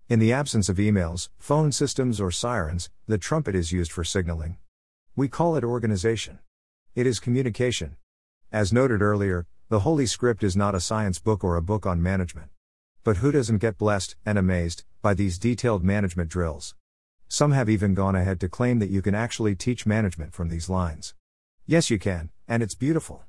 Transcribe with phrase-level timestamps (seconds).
[0.07, 4.55] In the absence of emails, phone systems, or sirens, the trumpet is used for signaling.
[5.17, 6.39] We call it organization.
[6.95, 7.97] It is communication.
[8.53, 12.01] As noted earlier, the Holy Script is not a science book or a book on
[12.01, 12.51] management.
[13.03, 16.73] But who doesn't get blessed and amazed by these detailed management drills?
[17.33, 20.69] Some have even gone ahead to claim that you can actually teach management from these
[20.69, 21.15] lines.
[21.65, 23.23] Yes, you can, and it's beautiful.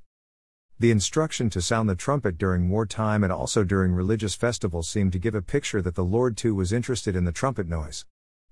[0.78, 5.18] The instruction to sound the trumpet during wartime and also during religious festivals seemed to
[5.18, 8.04] give a picture that the Lord too was interested in the trumpet noise.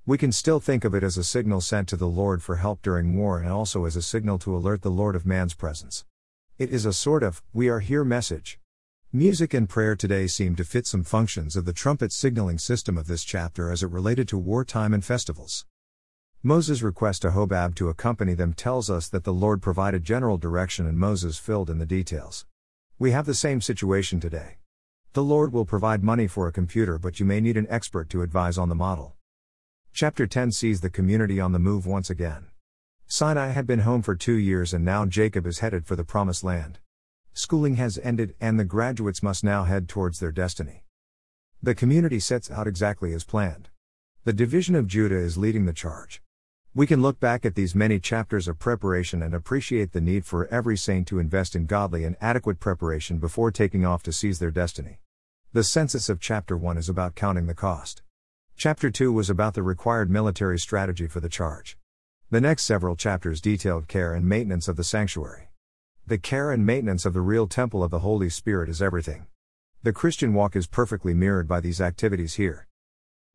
[0.06, 2.80] We can still think of it as a signal sent to the Lord for help
[2.80, 6.06] during war and also as a signal to alert the Lord of man's presence.
[6.56, 8.58] It is a sort of, we are here message.
[9.14, 13.06] Music and prayer today seem to fit some functions of the trumpet signaling system of
[13.06, 15.66] this chapter as it related to wartime and festivals.
[16.42, 20.86] Moses' request to Hobab to accompany them tells us that the Lord provided general direction
[20.86, 22.46] and Moses filled in the details.
[22.98, 24.56] We have the same situation today.
[25.12, 28.22] The Lord will provide money for a computer, but you may need an expert to
[28.22, 29.16] advise on the model.
[29.92, 32.46] Chapter 10 sees the community on the move once again.
[33.06, 36.42] Sinai had been home for two years and now Jacob is headed for the promised
[36.42, 36.78] land.
[37.34, 40.84] Schooling has ended and the graduates must now head towards their destiny.
[41.62, 43.70] The community sets out exactly as planned.
[44.24, 46.20] The division of Judah is leading the charge.
[46.74, 50.46] We can look back at these many chapters of preparation and appreciate the need for
[50.48, 54.50] every saint to invest in godly and adequate preparation before taking off to seize their
[54.50, 54.98] destiny.
[55.54, 58.02] The census of chapter 1 is about counting the cost.
[58.56, 61.78] Chapter 2 was about the required military strategy for the charge.
[62.30, 65.51] The next several chapters detailed care and maintenance of the sanctuary.
[66.04, 69.26] The care and maintenance of the real temple of the Holy Spirit is everything.
[69.84, 72.66] The Christian walk is perfectly mirrored by these activities here.